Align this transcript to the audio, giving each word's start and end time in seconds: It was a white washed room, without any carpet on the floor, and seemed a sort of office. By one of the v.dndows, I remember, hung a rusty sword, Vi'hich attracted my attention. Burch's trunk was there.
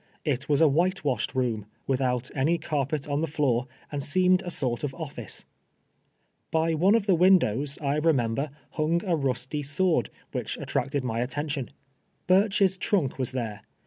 It 0.25 0.49
was 0.49 0.61
a 0.61 0.67
white 0.67 1.03
washed 1.03 1.35
room, 1.35 1.67
without 1.85 2.31
any 2.33 2.57
carpet 2.57 3.07
on 3.07 3.21
the 3.21 3.27
floor, 3.27 3.67
and 3.91 4.01
seemed 4.01 4.41
a 4.41 4.49
sort 4.49 4.83
of 4.83 4.95
office. 4.95 5.45
By 6.49 6.73
one 6.73 6.95
of 6.95 7.05
the 7.05 7.15
v.dndows, 7.15 7.79
I 7.79 7.97
remember, 7.97 8.49
hung 8.71 9.05
a 9.05 9.15
rusty 9.15 9.61
sword, 9.61 10.09
Vi'hich 10.33 10.59
attracted 10.59 11.03
my 11.03 11.19
attention. 11.19 11.69
Burch's 12.25 12.77
trunk 12.77 13.19
was 13.19 13.29
there. 13.29 13.61